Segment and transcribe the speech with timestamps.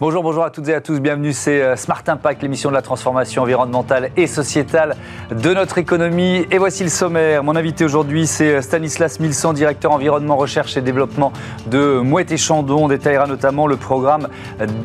[0.00, 1.00] Bonjour, bonjour à toutes et à tous.
[1.00, 4.94] Bienvenue, c'est euh, Smart Impact, l'émission de la transformation environnementale et sociétale
[5.32, 6.46] de notre économie.
[6.52, 7.42] Et voici le sommaire.
[7.42, 11.32] Mon invité aujourd'hui, c'est euh, Stanislas Milsan, directeur environnement, recherche et développement
[11.66, 12.84] de Mouette et Chandon.
[12.84, 14.28] On détaillera notamment le programme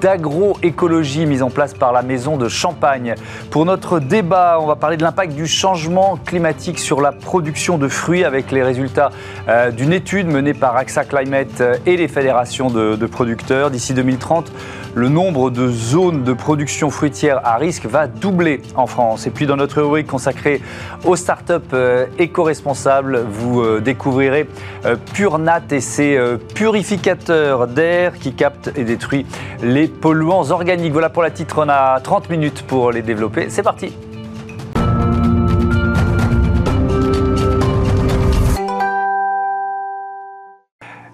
[0.02, 3.14] d'agroécologie mis en place par la maison de Champagne.
[3.52, 7.88] Pour notre débat, on va parler de l'impact du changement climatique sur la production de
[7.88, 9.12] fruits avec les résultats
[9.48, 13.70] euh, d'une étude menée par AXA Climate et les fédérations de, de producteurs.
[13.70, 14.52] D'ici 2030,
[14.96, 19.28] le nombre de zones de production fruitière à risque va doubler en France.
[19.28, 20.62] Et puis dans notre rubrique consacrée
[21.06, 24.48] aux startups euh, éco-responsables, vous euh, découvrirez
[24.86, 26.20] euh, PureNat et ses
[26.56, 29.26] purificateurs d'air qui captent et détruisent
[29.62, 30.94] les polluants organiques.
[30.94, 33.48] Voilà pour la titre, on a 30 minutes pour les développer.
[33.50, 33.94] C'est parti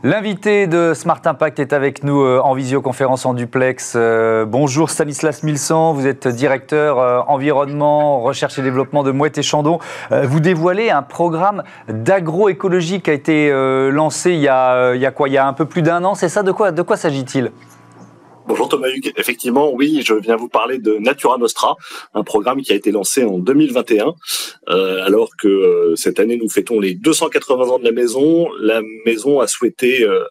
[0.02, 3.96] L'invité de Smart Impact est avec nous euh, en visioconférence en duplex.
[3.98, 9.44] Euh, bonjour Stanislas Milsan, vous êtes directeur euh, environnement, recherche et développement de Mouette et
[9.44, 9.80] Chandon.
[10.10, 13.52] Vous dévoilez un programme d'agroécologie qui a été
[13.92, 16.44] lancé il y a, un peu plus d'un an, c'est ça?
[16.44, 17.52] De quoi, de quoi s'agit-il?
[18.50, 19.14] Bonjour Thomas Hugues.
[19.16, 21.78] Effectivement, oui, je viens vous parler de Natura Nostra,
[22.16, 24.16] un programme qui a été lancé en 2021,
[24.70, 28.50] euh, alors que euh, cette année nous fêtons les 280 ans de la maison.
[28.60, 30.24] La maison a souhaité euh,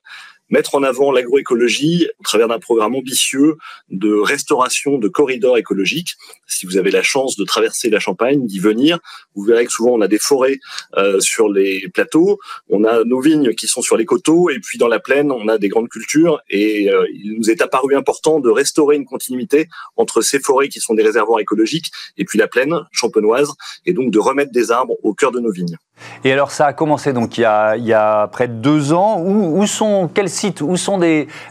[0.50, 3.56] mettre en avant l'agroécologie au travers d'un programme ambitieux
[3.90, 6.16] de restauration de corridors écologiques.
[6.48, 8.98] Si vous avez la chance de traverser la Champagne, d'y venir,
[9.38, 10.58] vous verrez que souvent on a des forêts
[10.96, 14.78] euh, sur les plateaux, on a nos vignes qui sont sur les coteaux, et puis
[14.78, 16.40] dans la plaine, on a des grandes cultures.
[16.50, 20.80] Et euh, il nous est apparu important de restaurer une continuité entre ces forêts qui
[20.80, 23.52] sont des réservoirs écologiques et puis la plaine champenoise,
[23.86, 25.76] et donc de remettre des arbres au cœur de nos vignes.
[26.24, 28.92] Et alors ça a commencé donc il y a, il y a près de deux
[28.92, 29.20] ans.
[29.20, 31.00] Où, où sont quels sites, où sont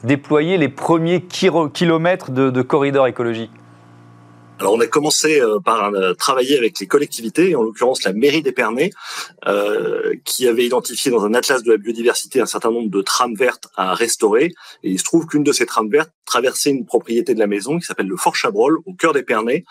[0.04, 3.52] déployés les premiers kilomètres de corridors écologiques?
[4.60, 8.42] Alors on a commencé euh, par euh, travailler avec les collectivités, en l'occurrence la mairie
[8.42, 8.90] d'Épernay,
[9.48, 13.36] euh, qui avait identifié dans un atlas de la biodiversité un certain nombre de trames
[13.36, 14.54] vertes à restaurer.
[14.84, 17.80] Et il se trouve qu'une de ces trames vertes traversait une propriété de la maison
[17.80, 19.64] qui s'appelle le Fort Chabrol, au cœur d'Épernay,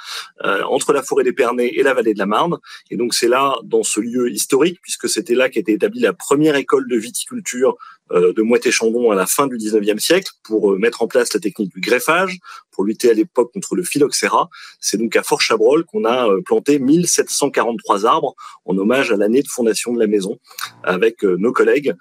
[0.45, 2.57] euh, entre la forêt d'Épernay et la vallée de la Marne.
[2.91, 6.57] Et donc c'est là, dans ce lieu historique, puisque c'était là qu'était établie la première
[6.57, 7.77] école de viticulture
[8.11, 11.73] de Moët-et-Chandon à la fin du 19e siècle pour euh, mettre en place la technique
[11.73, 12.39] du greffage,
[12.71, 14.49] pour lutter à l'époque contre le phylloxéra.
[14.81, 18.35] C'est donc à Fort Chabrol qu'on a euh, planté 1743 arbres
[18.65, 20.39] en hommage à l'année de fondation de la maison
[20.83, 21.95] avec nos collègues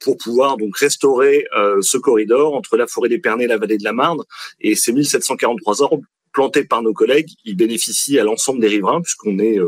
[0.00, 1.46] pour pouvoir donc restaurer
[1.80, 4.22] ce corridor entre la forêt d'Épernay et la vallée de la Marne.
[4.60, 6.02] Et ces 1743 arbres
[6.32, 9.58] plantés par nos collègues, ils bénéficient à l'ensemble des riverains puisqu'on est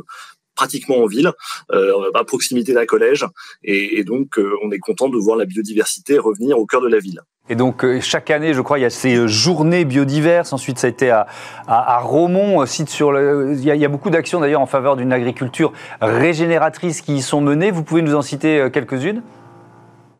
[0.56, 1.30] pratiquement en ville,
[1.72, 3.24] euh, à proximité d'un collège.
[3.62, 6.98] Et, donc, euh, on est content de voir la biodiversité revenir au cœur de la
[6.98, 7.20] ville.
[7.48, 10.52] Et donc, euh, chaque année, je crois, il y a ces journées biodiverses.
[10.52, 11.26] Ensuite, ça a été à,
[12.00, 13.52] Romont, site sur le...
[13.52, 17.16] Il y a, il y a beaucoup d'actions d'ailleurs en faveur d'une agriculture régénératrice qui
[17.16, 17.70] y sont menées.
[17.70, 19.22] Vous pouvez nous en citer quelques-unes?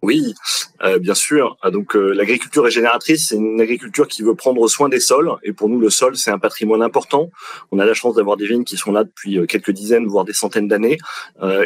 [0.03, 0.35] Oui,
[0.83, 1.57] euh, bien sûr.
[1.63, 5.31] Ah, donc euh, l'agriculture régénératrice, c'est une agriculture qui veut prendre soin des sols.
[5.43, 7.31] Et pour nous, le sol, c'est un patrimoine important.
[7.73, 10.25] On a la chance d'avoir des vignes qui sont là depuis euh, quelques dizaines, voire
[10.25, 10.99] des centaines d'années.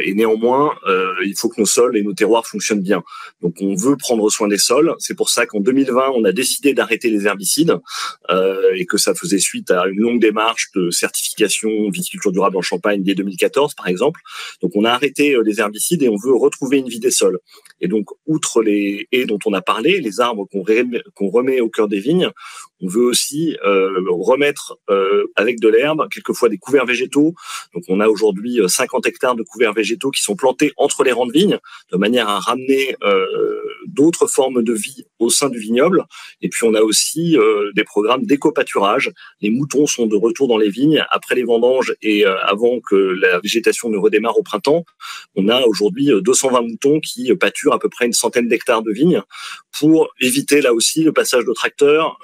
[0.04, 0.74] et néanmoins,
[1.24, 3.02] il faut que nos sols et nos terroirs fonctionnent bien.
[3.42, 4.94] Donc on veut prendre soin des sols.
[4.98, 7.78] C'est pour ça qu'en 2020, on a décidé d'arrêter les herbicides
[8.74, 13.02] et que ça faisait suite à une longue démarche de certification viticulture durable en Champagne
[13.02, 14.20] dès 2014, par exemple.
[14.62, 17.38] Donc on a arrêté les herbicides et on veut retrouver une vie des sols.
[17.80, 21.88] Et donc outre les haies dont on a parlé, les arbres qu'on remet, au cœur
[21.88, 22.30] des vignes,
[22.82, 27.34] on veut aussi euh, remettre euh, avec de l'herbe, quelquefois des couverts végétaux.
[27.74, 31.12] Donc on a aujourd'hui 50 euh, hectares de couverts végétaux qui sont plantés entre les
[31.12, 31.58] rangs de vignes,
[31.92, 32.96] de manière à ramener
[33.86, 36.04] d'autres formes de vie au sein du vignoble.
[36.40, 37.36] Et puis on a aussi
[37.74, 39.12] des programmes d'éco-pâturage.
[39.40, 43.40] Les moutons sont de retour dans les vignes après les vendanges et avant que la
[43.40, 44.84] végétation ne redémarre au printemps.
[45.36, 49.22] On a aujourd'hui 220 moutons qui pâturent à peu près une centaine d'hectares de vignes
[49.78, 52.18] pour éviter là aussi le passage de tracteurs,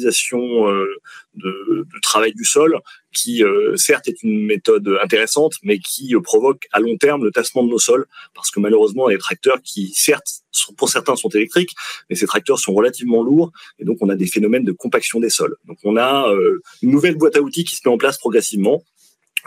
[0.00, 0.86] euh,
[1.34, 2.78] de, de, travail du sol,
[3.12, 7.64] qui euh, certes est une méthode intéressante, mais qui provoque à long terme le tassement
[7.64, 10.42] de nos sols, parce que malheureusement, les tracteurs qui certes
[10.76, 11.74] pour certains sont électriques,
[12.08, 15.30] mais ces tracteurs sont relativement lourds, et donc on a des phénomènes de compaction des
[15.30, 15.56] sols.
[15.66, 16.32] Donc on a
[16.82, 18.82] une nouvelle boîte à outils qui se met en place progressivement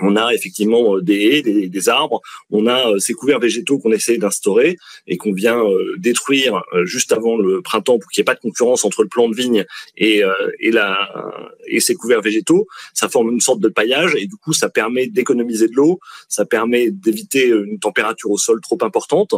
[0.01, 3.91] on a effectivement euh, des haies, des, arbres, on a euh, ces couverts végétaux qu'on
[3.91, 4.77] essaie d'instaurer
[5.07, 8.39] et qu'on vient euh, détruire juste avant le printemps pour qu'il n'y ait pas de
[8.39, 9.65] concurrence entre le plant de vigne
[9.97, 10.21] et,
[10.59, 11.09] et, la,
[11.67, 12.67] et ces couverts végétaux.
[12.94, 16.45] Ça forme une sorte de paillage et du coup ça permet d'économiser de l'eau, ça
[16.45, 19.33] permet d'éviter une température au sol trop importante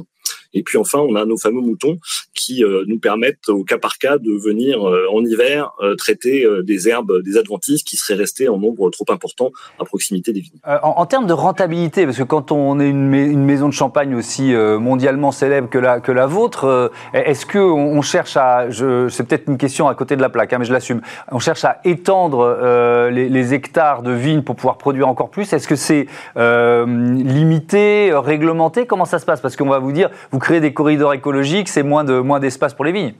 [0.53, 1.99] Et puis enfin, on a nos fameux moutons
[2.33, 7.37] qui nous permettent au cas par cas de venir en hiver traiter des herbes, des
[7.37, 10.59] adventices qui seraient restées en nombre trop important à proximité des vignes.
[10.83, 15.31] En, termes de rentabilité, parce que quand on est une, maison de champagne aussi mondialement
[15.31, 15.77] célèbre que
[16.11, 20.29] la, vôtre, est-ce qu'on on cherche à, c'est peut-être une question à côté de la
[20.29, 24.77] plaque, hein, mais je l'assume, on cherche à étendre les, hectares de vignes pour pouvoir
[24.77, 25.51] produire encore plus?
[25.53, 28.85] Est-ce que c'est euh, limité, réglementé?
[28.85, 29.41] Comment ça se passe?
[29.41, 32.73] Parce qu'on va vous dire, vous créez des corridors écologiques, c'est moins de moins d'espace
[32.73, 33.13] pour les vignes.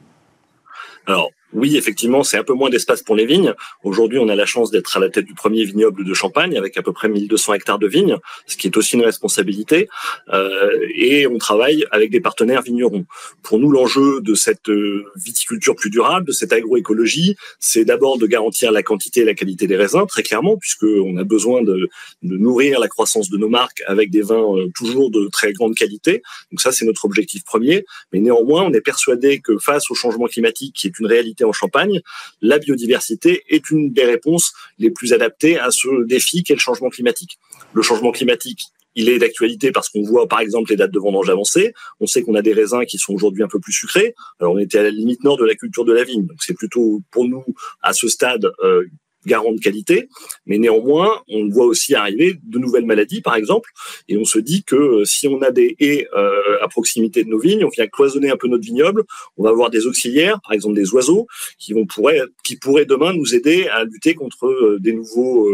[1.54, 3.54] Oui, effectivement, c'est un peu moins d'espace pour les vignes.
[3.84, 6.78] Aujourd'hui, on a la chance d'être à la tête du premier vignoble de Champagne avec
[6.78, 9.90] à peu près 1200 hectares de vignes, ce qui est aussi une responsabilité.
[10.32, 13.06] Euh, et on travaille avec des partenaires vignerons.
[13.42, 18.28] Pour nous, l'enjeu de cette euh, viticulture plus durable, de cette agroécologie, c'est d'abord de
[18.28, 21.90] garantir la quantité et la qualité des raisins, très clairement, puisqu'on a besoin de,
[22.22, 25.74] de, nourrir la croissance de nos marques avec des vins euh, toujours de très grande
[25.74, 26.22] qualité.
[26.52, 27.86] Donc ça, c'est notre objectif premier.
[28.14, 31.52] Mais néanmoins, on est persuadé que face au changement climatique, qui est une réalité en
[31.52, 32.02] Champagne,
[32.42, 36.90] la biodiversité est une des réponses les plus adaptées à ce défi qu'est le changement
[36.90, 37.38] climatique.
[37.74, 38.62] Le changement climatique,
[38.96, 41.74] il est d'actualité parce qu'on voit par exemple les dates de vendange avancées.
[42.00, 44.16] On sait qu'on a des raisins qui sont aujourd'hui un peu plus sucrés.
[44.40, 46.54] Alors on était à la limite nord de la culture de la vigne, donc c'est
[46.54, 47.46] plutôt pour nous
[47.82, 48.86] à ce stade euh,
[49.26, 50.08] garant de qualité,
[50.46, 53.70] mais néanmoins, on voit aussi arriver de nouvelles maladies, par exemple,
[54.08, 57.30] et on se dit que euh, si on a des haies euh, à proximité de
[57.30, 59.04] nos vignes, on vient cloisonner un peu notre vignoble,
[59.38, 61.28] on va avoir des auxiliaires, par exemple des oiseaux,
[61.58, 65.50] qui vont pourraient, qui pourraient demain nous aider à lutter contre euh, des nouveaux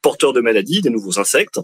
[0.00, 1.60] porteurs de maladies, des nouveaux insectes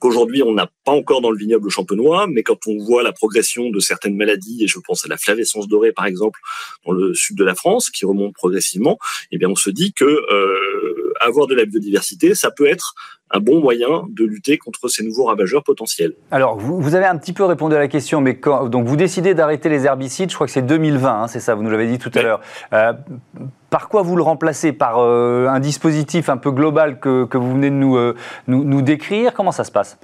[0.00, 3.70] qu'aujourd'hui on n'a pas encore dans le vignoble champenois, mais quand on voit la progression
[3.70, 6.40] de certaines maladies, et je pense à la flavescence dorée par exemple
[6.84, 8.98] dans le sud de la France, qui remonte progressivement,
[9.30, 12.94] eh bien on se dit que euh, avoir de la biodiversité, ça peut être
[13.30, 16.14] un bon moyen de lutter contre ces nouveaux ravageurs potentiels.
[16.30, 19.34] Alors, vous, avez un petit peu répondu à la question, mais quand, donc vous décidez
[19.34, 21.98] d'arrêter les herbicides, je crois que c'est 2020, hein, c'est ça, vous nous l'avez dit
[21.98, 22.40] tout à l'heure.
[22.72, 22.92] Euh,
[23.70, 24.72] par quoi vous le remplacez?
[24.72, 28.16] Par euh, un dispositif un peu global que, que vous venez de nous, euh,
[28.48, 29.32] nous, nous décrire?
[29.32, 29.96] Comment ça se passe?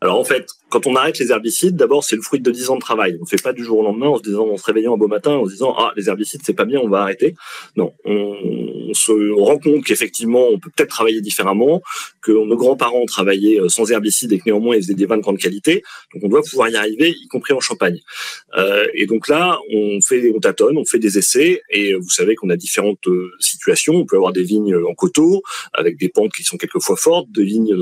[0.00, 2.76] Alors en fait, quand on arrête les herbicides, d'abord c'est le fruit de 10 ans
[2.76, 3.18] de travail.
[3.20, 4.96] On ne fait pas du jour au lendemain en se disant, en se réveillant un
[4.96, 7.34] beau matin, en se disant ah les herbicides c'est pas bien, on va arrêter.
[7.76, 8.32] Non, on,
[8.94, 11.82] se rend compte qu'effectivement on peut peut-être travailler différemment,
[12.20, 15.22] que nos grands-parents travaillaient euh, sans herbicides et que néanmoins ils faisaient des vins de
[15.22, 15.82] grande qualité.
[16.12, 18.00] Donc on doit pouvoir y arriver, y compris en Champagne.
[18.56, 22.34] Euh, et donc là, on fait, on tâtonne, on fait des essais et vous savez
[22.34, 23.94] qu'on a différentes euh, situations.
[23.94, 25.42] On peut avoir des vignes en coteaux
[25.72, 27.74] avec des pentes qui sont quelquefois fortes, des vignes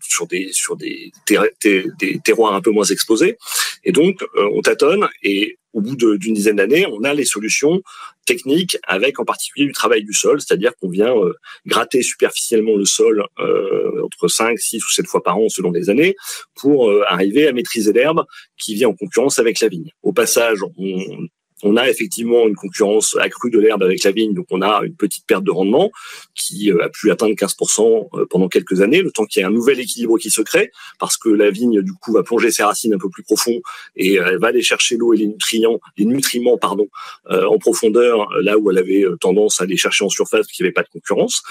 [0.00, 3.36] sur des sur des terrains des, terroirs un peu moins exposés.
[3.84, 7.80] Et donc, euh, on tâtonne et au bout d'une dizaine d'années, on a les solutions
[8.26, 11.32] techniques avec en particulier du travail du sol, c'est-à-dire qu'on vient euh,
[11.64, 15.88] gratter superficiellement le sol euh, entre 5, 6 ou 7 fois par an selon les
[15.88, 16.16] années
[16.56, 18.24] pour arriver à maîtriser l'herbe
[18.58, 19.90] qui vient en concurrence avec la vigne.
[20.02, 21.28] Au passage, on,
[21.62, 24.94] on a effectivement une concurrence accrue de l'herbe avec la vigne, donc on a une
[24.94, 25.90] petite perte de rendement
[26.34, 29.46] qui euh, a pu atteindre 15% euh, pendant quelques années, le temps qu'il y ait
[29.46, 32.62] un nouvel équilibre qui se crée, parce que la vigne du coup va plonger ses
[32.62, 33.60] racines un peu plus profond
[33.96, 36.88] et elle va aller chercher l'eau et les nutriments, les nutriments pardon,
[37.30, 40.64] euh, en profondeur, là où elle avait tendance à aller chercher en surface parce qu'il
[40.64, 41.42] n'y avait pas de concurrence.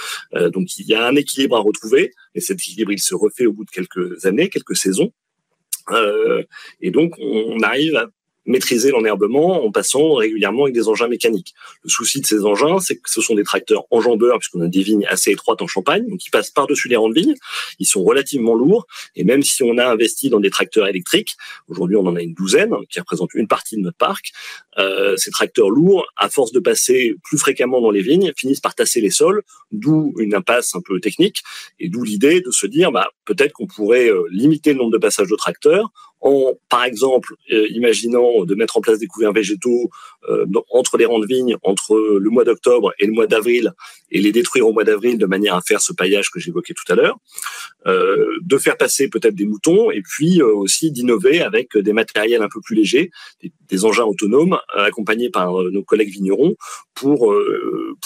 [0.52, 3.54] donc il y a un équilibre à retrouver, et cet équilibre il se refait au
[3.54, 5.12] bout de quelques années, quelques saisons.
[6.82, 8.10] et donc on arrive à
[8.50, 11.54] maîtriser l'enherbement en passant régulièrement avec des engins mécaniques.
[11.84, 14.82] Le souci de ces engins, c'est que ce sont des tracteurs enjambeurs, puisqu'on a des
[14.82, 17.36] vignes assez étroites en Champagne, donc ils passent par-dessus les rangs de vignes.
[17.78, 21.36] Ils sont relativement lourds, et même si on a investi dans des tracteurs électriques,
[21.68, 24.32] aujourd'hui on en a une douzaine, qui représentent une partie de notre parc,
[24.80, 28.74] euh, ces tracteurs lourds, à force de passer plus fréquemment dans les vignes, finissent par
[28.74, 31.44] tasser les sols, d'où une impasse un peu technique,
[31.80, 34.98] et d'où l'idée de se dire, bah, peut-être qu'on pourrait euh, limiter le nombre de
[34.98, 35.92] passages de tracteurs
[36.22, 39.90] en, par exemple, euh, imaginant de mettre en place des couverts végétaux
[40.30, 43.74] euh, entre les rangs de vignes, entre le mois d'octobre et le mois d'avril,
[44.12, 46.92] et les détruire au mois d'avril de manière à faire ce paillage que j'évoquais tout
[46.92, 47.18] à l'heure,
[47.88, 52.42] euh, de faire passer peut-être des moutons, et puis euh, aussi d'innover avec des matériels
[52.42, 53.12] un peu plus légers,
[53.42, 56.56] des, des engins autonomes accompagnés par nos collègues vignerons
[57.00, 57.34] pour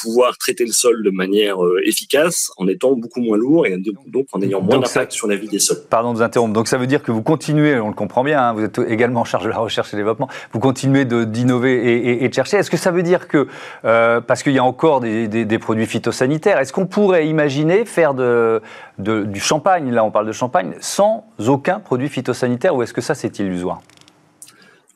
[0.01, 3.75] pouvoir traiter le sol de manière efficace en étant beaucoup moins lourd et
[4.07, 5.77] donc en ayant moins d'impact sur la vie des sols.
[5.89, 6.53] Pardon de vous interrompre.
[6.53, 9.21] Donc ça veut dire que vous continuez, on le comprend bien, hein, vous êtes également
[9.21, 12.57] en charge de la recherche et développement, vous continuez d'innover et, de chercher.
[12.57, 13.47] Est-ce que ça veut dire que,
[13.85, 18.61] euh, parce qu'il y a encore des, produits phytosanitaires, est-ce qu'on pourrait imaginer faire de,
[18.97, 23.15] du champagne, là on parle de champagne, sans aucun produit phytosanitaire ou est-ce que ça
[23.15, 23.81] c'est illusoire?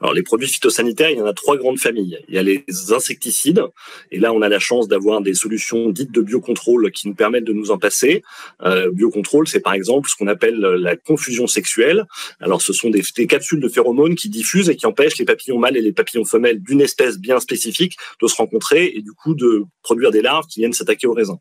[0.01, 2.19] Alors les produits phytosanitaires, il y en a trois grandes familles.
[2.27, 3.63] Il y a les insecticides,
[4.11, 7.45] et là on a la chance d'avoir des solutions dites de biocontrôle qui nous permettent
[7.45, 8.23] de nous en passer.
[8.61, 12.05] Euh, biocontrôle, c'est par exemple ce qu'on appelle la confusion sexuelle.
[12.39, 15.57] Alors ce sont des, des, capsules de phéromones qui diffusent et qui empêchent les papillons
[15.57, 19.33] mâles et les papillons femelles d'une espèce bien spécifique de se rencontrer et du coup
[19.33, 21.39] de produire des larves qui viennent s'attaquer au raisin.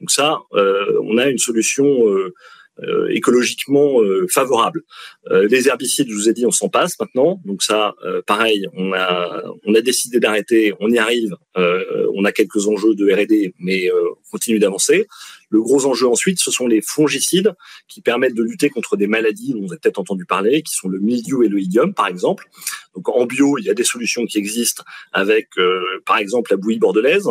[0.00, 2.34] Donc ça, euh, on a une solution euh,
[2.82, 4.82] euh, écologiquement euh, favorable.
[5.30, 7.40] Euh, les herbicides, je vous ai dit, on s'en passe maintenant.
[7.44, 7.94] Donc ça,
[8.26, 10.72] pareil, on a on a décidé d'arrêter.
[10.80, 11.36] On y arrive.
[11.56, 15.06] on a quelques enjeux de R&D, mais on continue d'avancer.
[15.50, 17.54] Le gros enjeu ensuite, ce sont les fongicides
[17.88, 20.88] qui permettent de lutter contre des maladies dont vous avez peut-être entendu parler, qui sont
[20.88, 22.48] le mildiou et le idium, par exemple.
[22.94, 26.56] Donc en bio, il y a des solutions qui existent avec, euh, par exemple, la
[26.56, 27.28] bouillie bordelaise.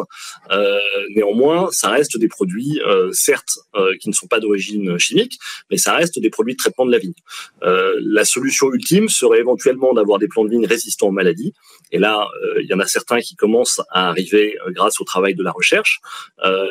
[0.51, 0.79] Euh,
[1.15, 5.37] néanmoins, ça reste des produits, euh, certes, euh, qui ne sont pas d'origine chimique,
[5.69, 7.13] mais ça reste des produits de traitement de la vigne.
[7.61, 11.53] La solution ultime serait éventuellement d'avoir des plants de vigne résistants aux maladies.
[11.91, 12.27] Et là,
[12.61, 16.01] il y en a certains qui commencent à arriver grâce au travail de la recherche,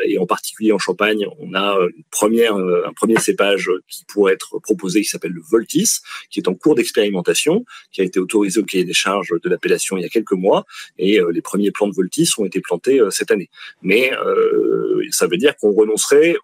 [0.04, 4.34] et en particulier en Champagne, on a une première, euh, un premier cépage qui pourrait
[4.34, 8.60] être proposé qui s'appelle le Voltis, qui est en cours d'expérimentation, qui a été autorisé
[8.60, 10.64] au cahier des charges de l'appellation il y a quelques mois,
[10.98, 13.50] et euh, les premiers plants de Voltis ont été plantés euh, cette année.
[13.82, 14.12] Mais
[15.10, 16.36] ça veut dire qu'on renoncerait,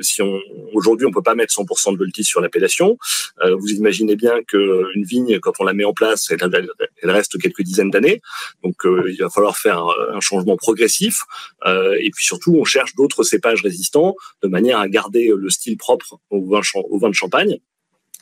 [0.00, 0.40] si on
[0.74, 2.98] aujourd'hui on peut pas mettre 100% de Voltis sur l'appellation.
[3.42, 6.70] vous imaginez bien qu'une vigne, quand on la met en place, elle,
[7.02, 8.20] elle reste quelques dizaines d'années,
[8.62, 11.22] donc il va falloir faire un changement progressif.
[11.66, 16.18] et puis surtout, on cherche d'autres cépages résistants de manière à garder le style propre
[16.30, 17.58] au vin, au vin de champagne.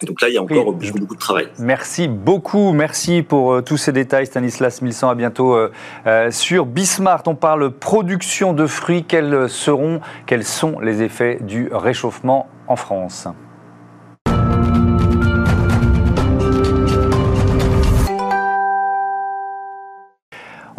[0.02, 1.48] Donc là, il y a encore beaucoup, de travail.
[1.58, 2.72] Merci beaucoup.
[2.72, 5.10] Merci pour euh, tous ces détails, Stanislas Milsan.
[5.10, 5.72] À bientôt euh,
[6.06, 7.22] euh, sur Bismart.
[7.26, 9.04] On parle production de fruits.
[9.04, 13.26] Quels seront, quels sont les effets du réchauffement en France?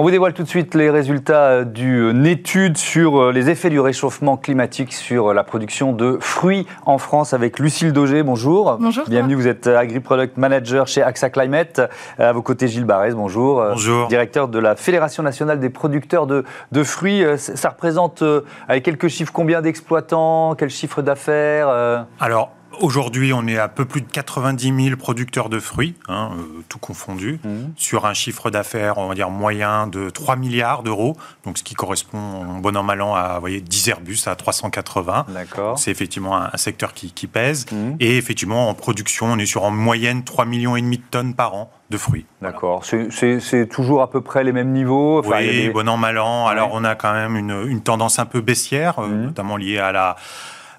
[0.02, 3.82] On vous dévoile tout de suite les résultats d'une étude sur euh, les effets du
[3.82, 8.24] réchauffement climatique sur euh, la production de fruits en France avec Lucille Daugé.
[8.24, 8.78] Bonjour.
[8.80, 9.04] Bonjour.
[9.10, 11.82] Bienvenue, vous êtes euh, Agri-Product Manager chez AXA Climate.
[12.18, 13.62] À vos côtés, Gilles Barrez, bonjour.
[13.62, 14.08] Bonjour.
[14.08, 17.26] Directeur de la Fédération nationale des producteurs de, de fruits.
[17.36, 18.24] Ça représente,
[18.70, 20.56] avec quelques chiffres, combien d'exploitants?
[20.58, 22.06] Quel chiffre d'affaires?
[22.22, 26.62] Alors, Aujourd'hui, on est à peu plus de 90 000 producteurs de fruits, hein, euh,
[26.70, 27.50] tout confondu, mmh.
[27.76, 31.74] sur un chiffre d'affaires, on va dire, moyen de 3 milliards d'euros, donc ce qui
[31.74, 35.26] correspond, bon an, mal an, à voyez, 10 Airbus à 380.
[35.30, 35.78] D'accord.
[35.78, 37.66] C'est effectivement un, secteur qui, pèse.
[37.72, 37.96] Mmh.
[38.00, 41.34] Et effectivement, en production, on est sur en moyenne 3,5 millions et demi de tonnes
[41.34, 42.26] par an de fruits.
[42.42, 42.86] D'accord.
[42.86, 45.22] C'est toujours à peu près les mêmes niveaux?
[45.26, 46.48] Oui, bon an, mal an.
[46.48, 49.24] Alors, on a quand même une, tendance un peu baissière, euh, mmh.
[49.26, 50.16] notamment liée à la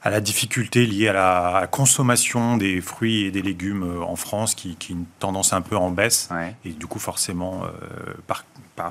[0.03, 4.55] à la difficulté liée à la consommation des fruits et des légumes euh, en France,
[4.55, 6.29] qui, qui une tendance un peu en baisse.
[6.65, 8.45] Et du coup, forcément, euh, par,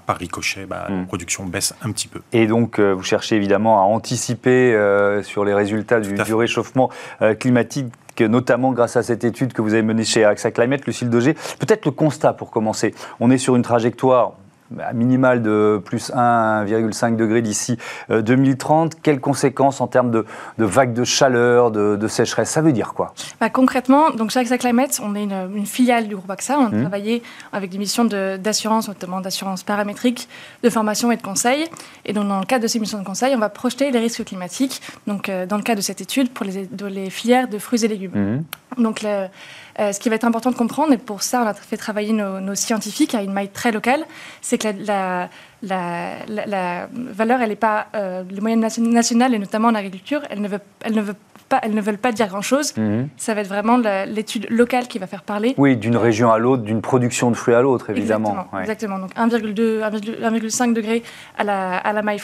[0.06, 1.08] par, ricochet, bah, la hmm.
[1.08, 2.22] production baisse un petit peu.
[2.32, 4.50] Et donc, euh, vous cherchez évidemment à anticiper
[5.24, 6.89] sur les résultats du, du réchauffement
[7.39, 11.36] climatique notamment grâce à cette étude que vous avez menée chez AXA Climate, Lucille Dogé.
[11.60, 12.94] Peut-être le constat pour commencer.
[13.20, 14.34] On est sur une trajectoire
[14.77, 17.77] à minimal de plus 1,5 degré d'ici
[18.09, 18.93] 2030.
[18.93, 20.25] Euh, Quelles conséquences en termes de,
[20.57, 22.49] vagues de chaleur, de, sécheresse?
[22.49, 23.13] Ça veut dire quoi?
[23.39, 26.57] Bah, Concrètement, donc chez AXA Climate, on est une, filiale du groupe AXA.
[26.59, 26.81] On a mmh.
[26.81, 30.27] travaillé avec des missions d'assurance, notamment d'assurance paramétrique,
[30.63, 31.65] de formation et de conseil.
[32.05, 34.23] Et donc, dans le cadre de ces missions de conseil, on va projeter les risques
[34.23, 37.83] climatiques, donc, euh, dans le cadre de cette étude, pour les, les filières de fruits
[37.85, 38.11] et légumes.
[38.13, 38.83] Mmh.
[38.83, 39.27] Donc, le,
[39.79, 42.12] euh, ce qui va être important de comprendre, et pour ça on a fait travailler
[42.13, 44.05] nos, scientifiques à une maille très locale,
[44.41, 45.29] c'est que la,
[45.62, 50.59] valeur, elle n'est pas euh, le moyenne national, et notamment en agriculture, elle ne veut,
[50.81, 51.15] elle ne veut
[51.62, 52.75] elles ne veulent pas dire grand-chose.
[52.77, 53.10] Mhm.
[53.18, 53.77] Ça va être vraiment
[54.08, 55.53] l'étude locale qui va faire parler.
[55.58, 58.48] Oui, d'une région à l'autre, d'une production de fruits à l'autre, évidemment.
[58.60, 59.00] Exactement.
[59.00, 61.03] Donc 1,2, 1,5 degré
[61.38, 62.20] à la, à la maille,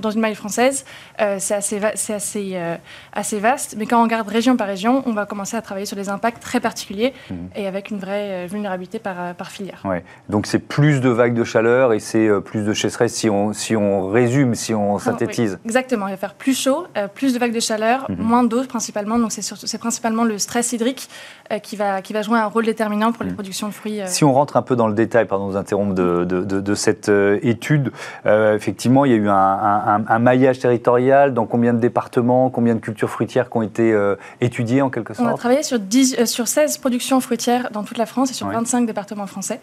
[0.00, 0.84] dans une maille française,
[1.20, 1.80] euh, c'est assez,
[2.12, 2.76] assez, euh,
[3.12, 3.76] assez vaste.
[3.78, 6.42] Mais quand on regarde région par région, on va commencer à travailler sur des impacts
[6.42, 7.48] très particuliers mhm.
[7.56, 9.82] et avec une vraie euh, vulnérabilité par, par filière.
[9.84, 10.04] Ouais.
[10.28, 13.76] Donc c'est plus de vagues de chaleur et c'est plus de sécheresse si on, si
[13.76, 15.58] on résume, si on ah, synthétise.
[15.64, 16.08] Exactement.
[16.08, 18.16] Il va faire plus chaud, plus de vagues de chaleur, mhm.
[18.18, 19.18] moins d'eau principalement.
[19.18, 21.08] Donc c'est principalement le stress hydrique
[21.52, 23.34] euh, qui, va, qui va jouer un rôle déterminant pour les mm.
[23.34, 24.00] productions de fruits.
[24.00, 24.06] Euh.
[24.06, 27.08] Si on rentre un peu dans le détail, pardon de vous interrompre, de, de, cette
[27.08, 27.92] euh, étude,
[28.24, 33.10] effectivement, il y a eu un, maillage territorial dans combien de départements, combien de cultures
[33.10, 33.94] fruitières qui ont été
[34.40, 37.98] étudiées en quelque sorte On a travaillé sur, 10, sur 16 productions fruitières dans toute
[37.98, 39.60] la France et sur 25 départements français.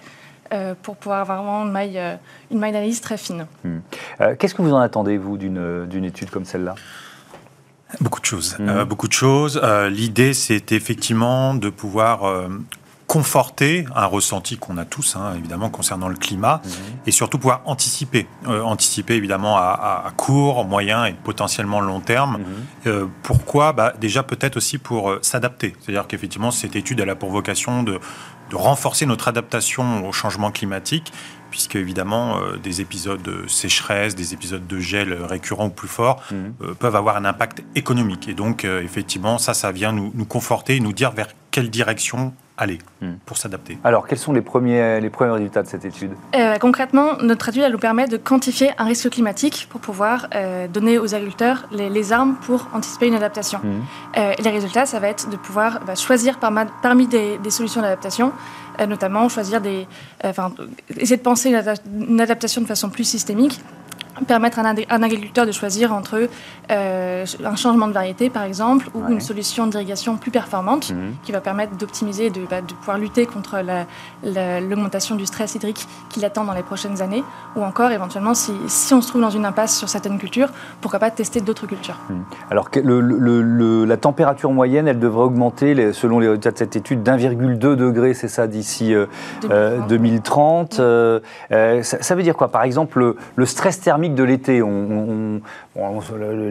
[0.83, 1.99] pour pouvoir avoir vraiment une maille,
[2.51, 3.47] une maille d'analyse très fine.
[3.63, 3.77] Mm.
[4.37, 6.75] Qu'est-ce que vous en attendez, vous, d'une étude comme celle-là?
[7.99, 8.57] Beaucoup de choses.
[8.59, 8.69] Mhm.
[8.69, 9.59] Euh, beaucoup de choses.
[9.61, 12.47] Euh, l'idée, c'est effectivement de pouvoir euh,
[13.07, 16.71] conforter un ressenti qu'on a tous, hein, évidemment, concernant le climat, mhm.
[17.07, 18.27] et surtout pouvoir anticiper.
[18.47, 22.39] Anticiper, évidemment, à, court, moyen et potentiellement long terme.
[22.85, 23.09] Mhm.
[23.23, 23.73] Pourquoi?
[23.73, 25.75] Bah, Déjà, peut-être aussi pour s'adapter.
[25.81, 27.99] C'est-à-dire qu'effectivement, cette étude, elle a pour vocation de,
[28.49, 31.11] de renforcer notre adaptation au changement climatique
[31.51, 36.23] puisque évidemment euh, des épisodes de sécheresse, des épisodes de gel récurrents ou plus forts
[36.31, 36.53] mhm.
[36.61, 38.27] euh, peuvent avoir un impact économique.
[38.27, 42.33] Et donc euh, effectivement, ça, ça vient nous, nous conforter, nous dire vers quelle direction
[42.61, 43.17] aller mhm.
[43.25, 43.77] pour s'adapter.
[43.83, 46.11] Alors, quels sont les premiers, les premiers résultats de cette étude?
[46.59, 50.27] Concrètement, notre étude elle nous permet de quantifier un risque climatique pour pouvoir
[50.73, 53.59] donner aux agriculteurs les, armes pour anticiper une adaptation.
[53.63, 53.81] Mhm.
[54.43, 58.31] les résultats, ça va être de pouvoir bah, choisir parmi des, des solutions d'adaptation
[58.79, 59.87] euh, notamment choisir des,
[60.23, 60.53] euh, enfin,
[60.97, 63.59] essayer de penser une adaptation de façon plus systémique
[64.27, 66.27] permettre à un, agriculteur de choisir entre
[66.71, 71.15] euh, un changement de variété, par exemple, ou une solution d'irrigation plus performante, mhm.
[71.23, 73.63] qui va permettre d'optimiser de, bah, de, pouvoir lutter contre
[74.23, 77.23] l'augmentation du stress hydrique qui attend dans les prochaines années,
[77.55, 80.49] ou encore, éventuellement, si, si, on se trouve dans une impasse sur certaines cultures,
[80.81, 81.97] pourquoi pas tester d'autres cultures.
[82.09, 82.23] Mhm.
[82.49, 87.75] Alors, le, la température moyenne, elle devrait augmenter, selon les résultats de cette étude, d'1,2
[87.75, 88.93] degré, c'est ça, d'ici
[89.87, 90.79] 2030.
[90.79, 91.19] Euh,
[91.51, 92.49] euh, ça, ça, veut dire quoi?
[92.49, 94.61] Par exemple, le stress thermique de l'été.
[94.61, 95.41] On,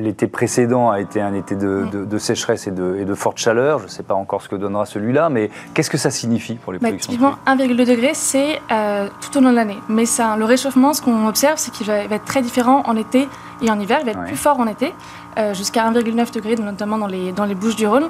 [0.01, 3.79] l'été précédent a été un été de, sécheresse et de, et de, forte chaleur.
[3.81, 6.73] Je ne sais pas encore ce que donnera celui-là, mais qu'est-ce que ça signifie pour
[6.73, 9.79] les bah, productions Typiquement, 1,2 degré, c'est euh, tout au long de l'année.
[9.89, 13.29] Mais ça, le réchauffement, ce qu'on observe, c'est qu'il va, être très différent en été
[13.63, 13.99] et en hiver.
[14.01, 14.93] Il va être plus fort en été.
[15.39, 18.09] Euh, jusqu'à 1,9 degré, notamment dans les, dans les Bouches du Rhône.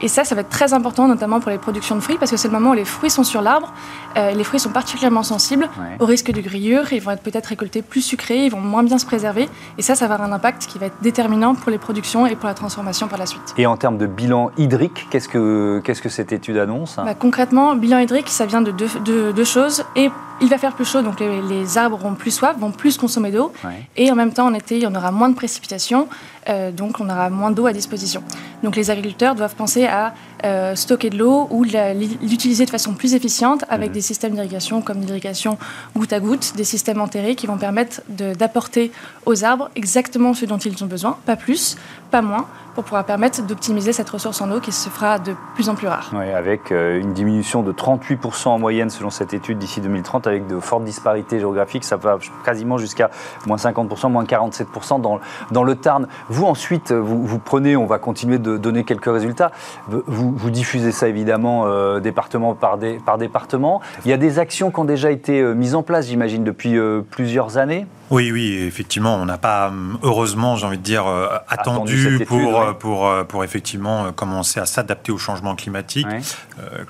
[0.00, 2.38] Et ça, ça va être très important, notamment pour les productions de fruits, parce que
[2.38, 3.74] c'est le moment où les fruits sont sur l'arbre.
[4.16, 5.68] Euh, les fruits sont particulièrement sensibles
[6.00, 6.90] au risque de grillure.
[6.94, 9.50] Ils vont être peut-être récoltés plus sucrés, ils vont moins bien se préserver.
[9.76, 12.36] Et ça, ça va avoir un impact qui va être déterminant pour les productions et
[12.36, 13.54] pour la transformation par la suite.
[13.58, 16.96] Et en termes de bilan hydrique, qu'est-ce que, qu'est-ce que cette étude annonce?
[16.96, 19.84] Bah, Concrètement, bilan hydrique, ça vient de deux, de, choses.
[19.94, 20.10] Et
[20.42, 23.52] il va faire plus chaud, donc les, arbres auront plus soif, vont plus consommer d'eau.
[23.96, 26.08] Et en même temps, en été, il y en aura moins de précipitations.
[26.48, 28.22] Euh, donc on aura moins d'eau à disposition.
[28.64, 30.12] Donc les agriculteurs doivent penser à
[30.44, 33.94] euh, stocker de l'eau ou l'utiliser de façon plus efficiente avec mhm.
[33.94, 35.58] des systèmes d'irrigation comme l'irrigation
[35.96, 38.92] goutte à goutte, des systèmes enterrés qui vont permettre d'apporter
[39.26, 41.76] aux arbres exactement ce dont ils ont besoin, pas plus,
[42.10, 45.68] pas moins, pour pouvoir permettre d'optimiser cette ressource en eau qui se fera de plus
[45.68, 46.10] en plus rare.
[46.14, 50.46] Oui, avec euh, une diminution de 38% en moyenne selon cette étude d'ici 2030, avec
[50.46, 53.10] de fortes disparités géographiques, ça va quasiment jusqu'à
[53.46, 56.06] moins 50%, moins 47% dans, dans le Tarn.
[56.28, 59.52] Vous ensuite, vous, vous, prenez, on va continuer de donner quelques résultats,
[59.88, 63.80] vous, vous diffusez ça évidemment euh, département par, par département.
[64.04, 66.76] Il y a des actions qui ont déjà été euh, mises en place, j'imagine, depuis
[67.10, 71.06] plusieurs années oui, oui, effectivement, on n'a pas, heureusement, j'ai envie de dire,
[71.48, 76.06] attendu, pour, euh, pour, euh, pour effectivement euh, commencer à s'adapter au changement climatique.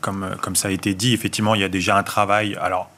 [0.01, 2.59] comme, comme ça a été dit, effectivement, il y a déjà un travail.
[2.61, 2.91] Alors,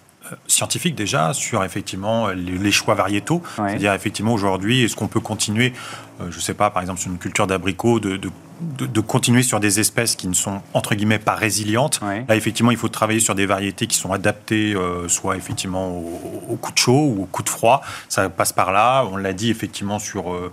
[0.46, 3.42] scientifique déjà sur effectivement les, choix variétaux.
[3.56, 5.72] C'est-à-dire effectivement aujourd'hui, est-ce qu'on peut continuer,
[6.20, 8.18] je ne sais pas, par exemple sur une culture d'abricots, de,
[8.60, 12.00] de, continuer sur des espèces qui ne sont entre guillemets pas résilientes.
[12.28, 14.74] Là effectivement, il faut travailler sur des variétés qui sont adaptées
[15.08, 17.82] soit effectivement au, coup de chaud ou au coup de froid.
[18.08, 19.04] Ça passe par là.
[19.10, 20.52] On l'a dit effectivement sur euh,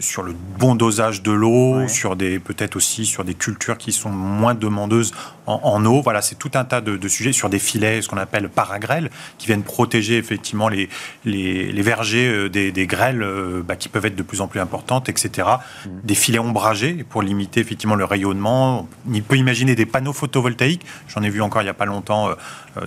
[0.00, 4.10] sur le bon dosage de l'eau, sur des peut-être aussi sur des cultures qui sont
[4.10, 5.12] moins demandeuses
[5.46, 6.00] en, eau.
[6.02, 9.46] Voilà, c'est tout un tas de, sujets sur des filets, ce qu'on appelle paragrêles, qui
[9.46, 10.88] viennent protéger effectivement les,
[11.24, 15.08] les, vergers euh, des, grêles euh, bah, qui peuvent être de plus en plus importantes,
[15.08, 15.48] etc.
[15.84, 15.88] Mm.
[16.04, 18.88] Des filets ombragés pour limiter effectivement le rayonnement.
[19.08, 20.86] On peut imaginer des panneaux photovoltaïques.
[21.08, 22.30] J'en ai vu encore il n'y a pas longtemps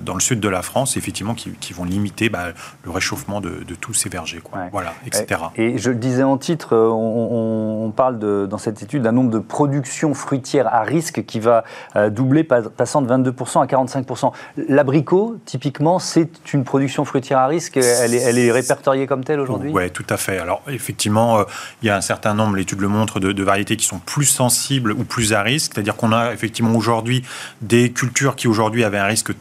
[0.01, 2.53] dans le sud de la France, effectivement, qui, vont limiter bah,
[2.83, 4.67] le réchauffement de, tous ces vergers, quoi.
[4.71, 5.41] voilà, etc.
[5.55, 8.17] Et je le disais en titre on, parle
[8.47, 11.63] dans cette étude d'un nombre de productions fruitières à risque qui va
[11.95, 14.31] euh, doubler, passant de 22% à 45%.
[14.67, 17.77] L'abricot, typiquement, c'est une production fruitière à risque.
[17.77, 19.71] Elle est, répertoriée comme telle aujourd'hui?
[19.73, 20.39] Oui, tout à fait.
[20.39, 21.43] Alors, effectivement, euh,
[21.81, 24.25] il y a un certain nombre, l'étude le montre, de, de, variétés qui sont plus
[24.25, 25.73] sensibles ou plus à risque.
[25.73, 27.23] C'est-à-dire qu'on a effectivement aujourd'hui
[27.61, 29.33] des cultures qui aujourd'hui avaient un risque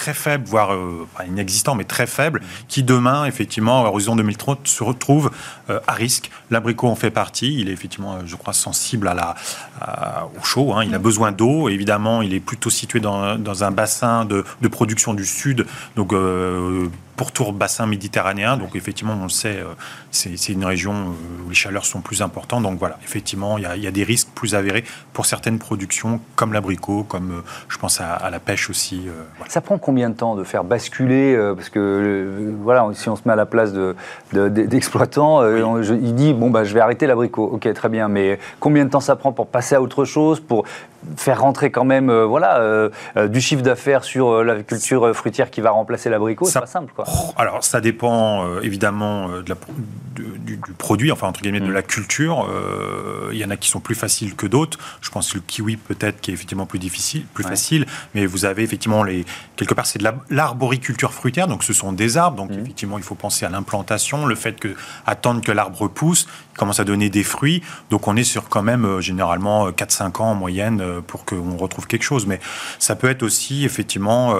[0.00, 4.82] très faible, voire euh, inexistant, mais très faible, qui demain, effectivement, à l'horizon 2030, se
[4.82, 5.30] retrouve
[5.68, 6.30] euh, à risque.
[6.50, 7.60] L'abricot en fait partie.
[7.60, 9.34] Il est effectivement, euh, je crois, sensible à la,
[10.38, 10.72] au chaud.
[10.72, 10.84] Hein.
[10.84, 11.02] Il a mm.
[11.02, 11.68] besoin d'eau.
[11.68, 16.14] Évidemment, il est plutôt situé dans, dans un bassin de, de, production du sud, donc
[17.20, 18.56] pourtour bassin méditerranéen.
[18.56, 19.74] Donc effectivement, on le sait, euh,
[20.10, 22.62] c'est une région euh, où les chaleurs sont plus importantes.
[22.62, 27.02] Donc voilà, effectivement, il y, a, des risques plus avérés pour certaines productions, comme l'abricot,
[27.02, 29.06] comme euh, je pense à, la pêche aussi.
[29.48, 33.34] Ça prend combien de temps de faire basculer Parce que voilà, si on se met
[33.34, 33.74] à la place
[34.32, 37.50] d'exploitants, de, il dit bon bah je vais arrêter l'abricot.
[37.52, 40.64] Ok, très bien, mais combien de temps ça prend pour passer à autre chose, pour
[41.16, 42.88] faire rentrer quand même voilà,
[43.28, 46.46] du chiffre d'affaires sur la culture fruitière qui va remplacer l'abricot?
[46.46, 46.94] C'est pas simple.
[46.94, 47.04] Quoi.
[47.36, 49.56] Alors, ça dépend évidemment de la,
[50.16, 51.72] du, produit, enfin, entre guillemets, de mm.
[51.72, 52.48] la culture.
[53.32, 54.78] Il y en a qui sont plus faciles que d'autres.
[55.00, 57.86] Je pense que le kiwi, peut-être, qui est effectivement plus difficile, plus facile.
[58.14, 59.24] Mais vous avez effectivement, les,
[59.56, 61.46] quelque part, c'est de l'arboriculture fruitière.
[61.46, 62.36] Donc, ce sont des arbres.
[62.36, 62.60] Donc, mm.
[62.60, 64.74] effectivement, il faut penser à l'implantation, le fait que
[65.06, 67.62] attendre que l'arbre pousse, il commence à donner des fruits.
[67.90, 71.24] Donc on est sur quand même euh, généralement 4-5 euh, ans en moyenne euh, pour
[71.24, 72.26] qu'on retrouve quelque chose.
[72.26, 72.40] Mais
[72.78, 74.34] ça peut être aussi effectivement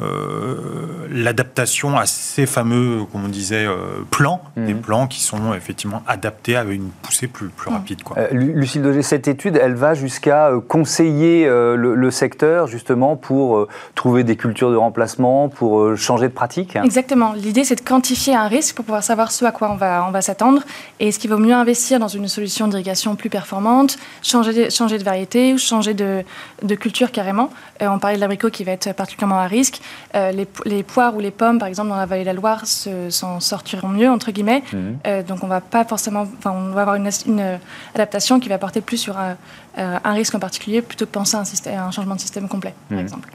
[0.00, 4.66] euh, l'adaptation à ces fameux, comme on disait, euh, plans, mhm.
[4.66, 7.76] des plans qui sont effectivement adaptés à une poussée plus, plus mhm.
[7.76, 8.02] rapide.
[8.04, 8.16] Quoi.
[8.18, 14.36] Euh, Lucille Dogé, cette étude, elle va jusqu'à conseiller le, secteur justement pour trouver des
[14.36, 17.34] cultures de remplacement, pour changer de pratique Exactement.
[17.34, 20.10] L'idée, c'est de quantifier un risque pour pouvoir savoir ce à quoi on va, on
[20.10, 20.62] va s'attendre
[21.00, 25.04] et est-ce qu'il vaut mieux investir dans une solution d'irrigation plus performante, changer, changer de
[25.04, 26.24] variété ou changer de,
[26.62, 27.50] de culture carrément.
[27.80, 29.80] on parlait de l'abricot qui va être particulièrement à risque.
[30.14, 30.32] Euh,
[30.64, 33.88] les, poires ou les pommes, par exemple, dans la vallée de la Loire, s'en sortiront
[33.88, 34.62] mieux, entre guillemets.
[34.72, 34.98] Mhm.
[35.06, 36.26] Euh, donc, on va pas forcément.
[36.44, 37.58] on va avoir une, une,
[37.94, 39.36] adaptation qui va porter plus sur un,
[39.78, 42.74] euh, risque en particulier, plutôt que penser à un, système, un changement de système complet,
[42.88, 43.04] par mhm.
[43.04, 43.28] exemple.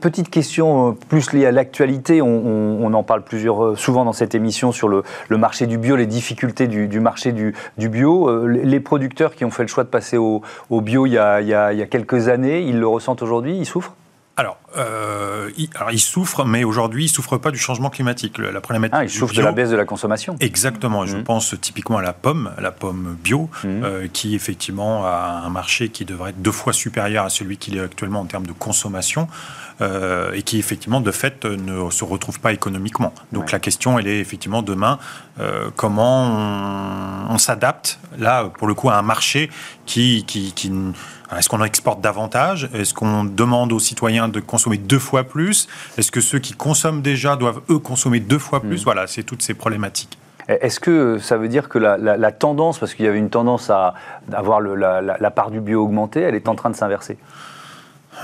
[0.00, 2.20] petite question plus liée à l'actualité.
[2.20, 6.68] On, en parle plusieurs, souvent dans cette émission sur le, marché du bio, les difficultés
[6.68, 7.54] du, marché du,
[7.88, 8.46] bio.
[8.46, 11.48] les producteurs qui ont fait le choix de passer au, bio il y, a, il
[11.48, 13.94] y a quelques années, ils le ressentent aujourd'hui Ils souffrent?
[14.36, 18.38] Alors, euh, il, alors, souffre, mais aujourd'hui, il ne souffre pas du changement climatique.
[18.38, 18.96] La problématique.
[18.98, 20.36] Ah, il souffre de la baisse de la consommation.
[20.40, 21.04] Exactement.
[21.04, 21.24] Je mmh.
[21.24, 23.66] pense typiquement à la pomme, la pomme bio, mmh.
[23.66, 27.76] euh, qui effectivement a un marché qui devrait être deux fois supérieur à celui qu'il
[27.76, 29.28] est actuellement en termes de consommation.
[29.80, 33.12] Euh, et qui effectivement de fait ne se retrouve pas économiquement.
[33.32, 34.98] Donc la question elle est effectivement demain
[35.40, 39.50] euh, comment on, s'adapte là pour le coup à un marché
[39.86, 40.70] qui, qui, qui
[41.38, 42.68] est-ce qu'on exporte davantage?
[42.74, 45.68] Est-ce qu'on demande aux citoyens de consommer deux fois plus?
[45.96, 48.80] Est-ce que ceux qui consomment déjà doivent, eux, consommer deux fois plus?
[48.80, 48.84] Mm.
[48.84, 50.18] Voilà, c'est toutes ces problématiques.
[50.48, 53.94] Est-ce que ça veut dire que la, tendance, parce qu'il y avait une tendance à
[54.32, 57.16] avoir la, part du bio augmentée, elle est en train de s'inverser?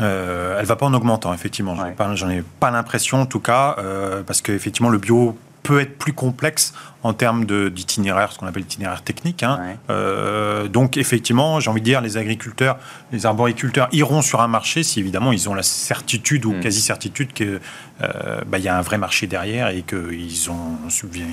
[0.00, 1.74] Euh, elle va pas en augmentant, effectivement.
[2.14, 6.12] J'en ai, pas l'impression, en tout cas, euh, parce qu'effectivement, le bio peut être plus
[6.12, 9.44] complexe en termes d'itinéraire, ce qu'on appelle l'itinéraire technique.
[9.44, 9.60] Hein.
[9.88, 12.76] Euh, donc effectivement, j'ai envie de dire, les agriculteurs,
[13.12, 16.60] les arboriculteurs iront sur un marché si évidemment ils ont la certitude ou mm.
[16.60, 17.60] quasi-certitude qu'il
[18.02, 20.76] euh, bah, y a un vrai marché derrière et qu'ils ont,
[21.14, 21.26] ils,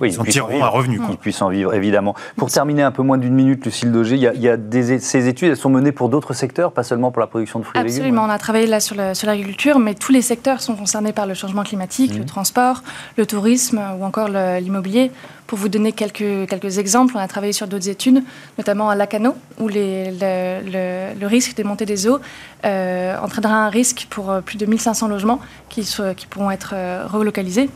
[0.00, 1.00] oui, ils tireront un revenu.
[1.00, 2.16] Qu'ils puissent en vivre, évidemment.
[2.36, 4.56] Pour terminer un peu moins d'une minute, Lucille Dogé, il y a, il y a
[4.56, 7.64] des, ces études, elles sont menées pour d'autres secteurs, pas seulement pour la production de
[7.64, 10.74] fruits et légumes Absolument, on a travaillé là sur l'agriculture, mais tous les secteurs sont
[10.74, 12.26] concernés par le changement climatique, le mm.
[12.26, 12.82] transport,
[13.16, 15.10] le tourisme ou encore le l'immobilier.
[15.50, 18.22] Pour vous donner quelques, quelques exemples, on a travaillé sur d'autres études,
[18.56, 22.20] notamment à Lacano, où les, le, risque de montée des eaux
[22.64, 25.80] euh, entraînera un risque pour euh, plus de 1500 logements qui,
[26.16, 27.68] qui pourront être euh, relocalisés.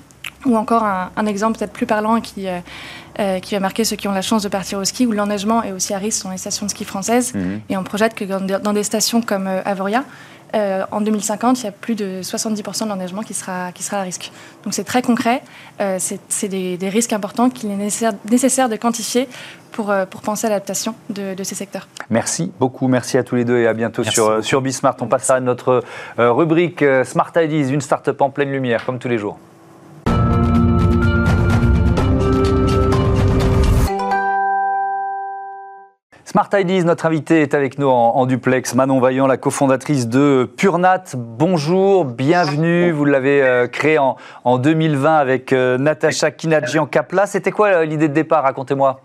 [0.46, 2.46] Ou encore un, exemple peut-être plus parlant qui,
[3.42, 5.72] qui va marquer ceux qui ont la chance de partir au ski, où l'enneigement est
[5.72, 7.34] aussi à risque dans les stations de ski françaises.
[7.34, 7.40] Mmh.
[7.70, 10.04] Et on projette que dans des stations comme Avoria,
[10.54, 13.98] euh, en 2050, il y a plus de 70% de l'enneigement qui sera, qui sera
[13.98, 14.30] à risque.
[14.62, 15.42] Donc c'est très concret,
[15.80, 19.28] euh, c'est des, risques importants qu'il est nécessaire, nécessaire, de quantifier
[19.72, 21.88] pour, euh, pour penser à l'adaptation de, ces secteurs.
[22.10, 24.96] Merci beaucoup, merci à tous les deux et à bientôt sur, sur Bismart.
[25.00, 25.82] On passera à notre
[26.16, 29.38] rubrique Smart Ideas, une start-up en pleine lumière, comme tous les jours.
[36.34, 41.04] Smart Ideas, notre invité est avec nous en, duplex, Manon Vaillant, la cofondatrice de Purnat.
[41.16, 42.90] Bonjour, bienvenue.
[42.90, 47.26] Vous l'avez euh, créé en, en, 2020 avec euh, Natacha Kinadjian Kapla.
[47.26, 48.42] C'était quoi euh, l'idée de départ?
[48.42, 49.00] Racontez-moi.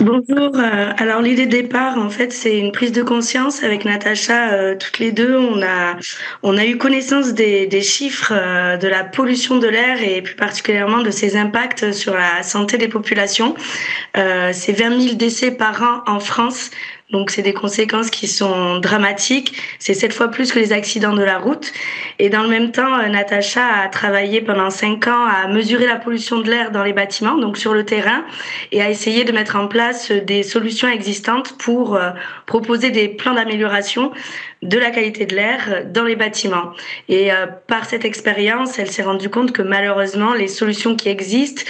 [0.00, 0.56] Bonjour.
[0.56, 4.52] Euh, alors l'idée de départ, en fait, c'est une prise de conscience avec Natacha.
[4.52, 5.96] Euh, toutes les deux, on a
[6.42, 10.34] on a eu connaissance des, des chiffres euh, de la pollution de l'air et plus
[10.34, 13.54] particulièrement de ses impacts sur la santé des populations.
[14.14, 16.70] c'est 20 000 décès par an en France
[17.10, 19.54] donc c'est des conséquences qui sont dramatiques.
[19.78, 21.72] C'est sept fois plus que les accidents de la route.
[22.18, 25.96] Et dans le même temps, euh, Natacha a travaillé pendant cinq ans à mesurer la
[25.96, 28.24] pollution de l'air dans les bâtiments, donc sur le terrain,
[28.72, 32.10] et à essayer de mettre en place des solutions existantes pour euh,
[32.46, 34.12] proposer des plans d'amélioration
[34.62, 36.72] de la qualité de l'air dans les bâtiments.
[37.08, 41.62] Et euh, par cette expérience, elle s'est rendue compte que malheureusement, les solutions qui existent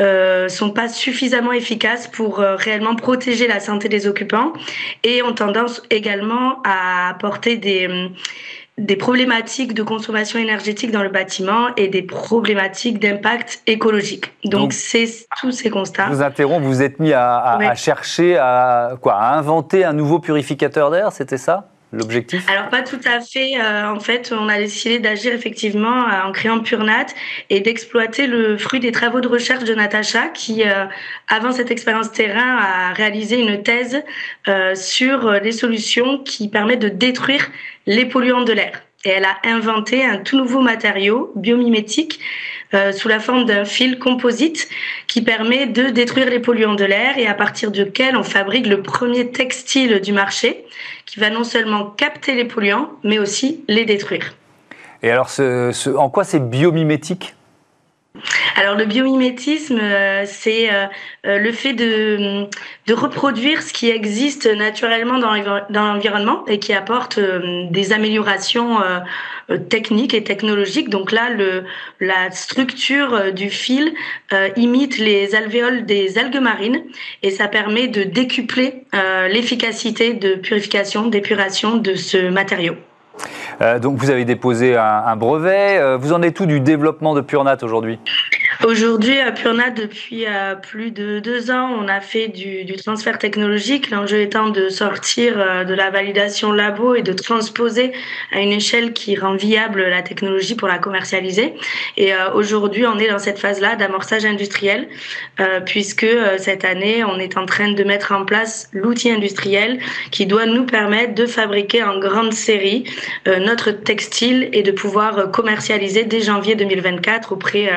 [0.00, 4.52] euh, sont pas suffisamment efficaces pour euh, réellement protéger la santé des occupants
[5.02, 7.88] et ont tendance également à apporter des
[8.78, 14.32] des problématiques de consommation énergétique dans le bâtiment et des problématiques d'impact écologique.
[14.44, 16.06] Donc, c'est tous ces constats.
[16.06, 20.92] Je vous interromps, vous êtes mis à, chercher, à, quoi, à inventer un nouveau purificateur
[20.92, 21.68] d'air, c'était ça?
[21.92, 22.44] L'objectif?
[22.48, 23.58] Alors pas tout à fait.
[23.58, 27.06] Euh, en fait, on a décidé d'agir effectivement euh, en créant PureNat
[27.50, 30.84] et d'exploiter le fruit des travaux de recherche de Natacha qui, euh,
[31.28, 34.02] avant cette expérience terrain, a réalisé une thèse
[34.74, 37.50] sur des solutions qui permettent de détruire
[37.86, 38.82] les polluants de l'air.
[39.04, 42.20] Et elle a inventé un tout nouveau matériau biomimétique
[42.92, 44.68] sous la forme d'un fil composite
[45.06, 48.82] qui permet de détruire les polluants de l'air et à partir duquel on fabrique le
[48.82, 50.64] premier textile du marché
[51.18, 54.34] va non seulement capter les polluants, mais aussi les détruire.
[55.02, 55.30] Et alors,
[55.96, 57.34] en quoi c'est biomimétique?
[58.58, 60.86] Alors le biomimétisme, euh, c'est euh,
[61.26, 62.48] euh, le fait de,
[62.92, 65.32] reproduire ce qui existe naturellement dans
[65.70, 68.78] l'environnement et qui apporte des améliorations
[69.68, 70.88] techniques et technologiques.
[70.88, 71.28] Donc là,
[72.00, 73.92] la structure du fil
[74.56, 76.82] imite les alvéoles des algues marines
[77.22, 78.84] et ça permet de décupler
[79.30, 82.74] l'efficacité de purification, d'épuration de ce matériau.
[83.82, 85.96] Donc vous avez déposé un, brevet.
[85.98, 87.98] Vous en êtes tout du développement de PureNat aujourd'hui?
[88.66, 93.90] Aujourd'hui, à PureNat, depuis euh, plus de deux ans, on a fait du, transfert technologique.
[93.90, 97.92] L'enjeu étant de sortir de la validation labo et de transposer
[98.32, 101.54] à une échelle qui rend viable la technologie pour la commercialiser.
[101.96, 104.88] Et aujourd'hui, on est dans cette phase-là d'amorçage industriel,
[105.66, 106.06] puisque
[106.38, 109.78] cette année, on est en train de mettre en place l'outil industriel
[110.10, 112.84] qui doit nous permettre de fabriquer en grande série
[113.26, 117.76] notre textile et de pouvoir commercialiser dès janvier 2024 auprès euh,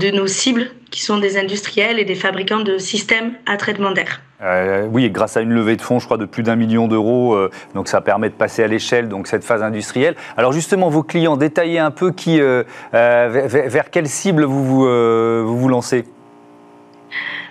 [0.00, 4.20] de nos cibles qui sont des industriels et des fabricants de systèmes à traitement d'air.
[4.42, 7.34] Euh, oui, grâce à une levée de fonds, je crois, de plus d'un million d'euros,
[7.34, 10.16] euh, donc ça permet de passer à l'échelle, donc cette phase industrielle.
[10.36, 16.04] Alors justement, vos clients, détaillez un peu qui, vers, quelle cible vous vous, vous lancez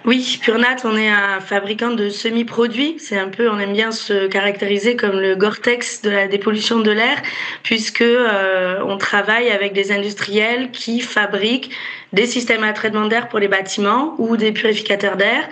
[0.06, 2.96] oui, PureNat, on est un fabricant de semi-produits.
[3.00, 6.90] C'est un peu, on aime bien se caractériser comme le Gore-Tex de la dépollution de
[6.90, 7.18] l'air,
[7.64, 11.72] puisque euh, on travaille avec des industriels qui fabriquent
[12.14, 15.48] des systèmes à traitement d'air pour les bâtiments ou des purificateurs d'air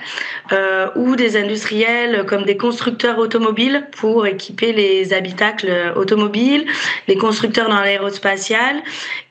[0.52, 6.66] euh, ou des industriels comme des constructeurs automobiles pour équiper les habitacles automobiles,
[7.08, 8.82] les constructeurs dans l'aérospatial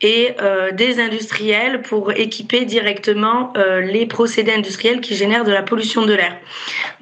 [0.03, 5.63] et euh, des industriels pour équiper directement euh, les procédés industriels qui génèrent de la
[5.63, 6.37] pollution de l'air.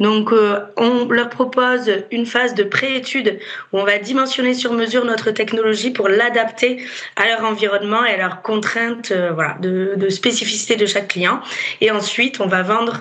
[0.01, 0.33] Donc
[0.77, 3.39] on leur propose une phase de préétude
[3.73, 6.85] où on va dimensionner sur mesure notre technologie pour l'adapter
[7.17, 11.41] à leur environnement et à leurs contraintes voilà, de, de spécificité de chaque client.
[11.81, 13.01] Et ensuite, on va vendre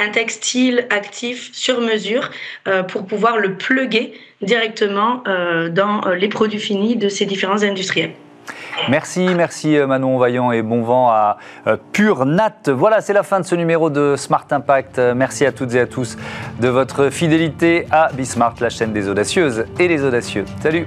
[0.00, 2.30] un textile actif sur mesure
[2.66, 7.62] euh, pour pouvoir le pluguer directement euh, dans euh, les produits finis de ces différents
[7.62, 8.12] industriels.
[8.90, 11.38] Merci, merci Manon Vaillant et bon vent à
[11.92, 12.56] Pure Nat.
[12.66, 14.98] Voilà, c'est la fin de ce numéro de Smart Impact.
[15.14, 16.18] Merci à toutes et à tous
[16.60, 20.44] de votre fidélité à Bismart, la chaîne des audacieuses et les audacieux.
[20.60, 20.86] Salut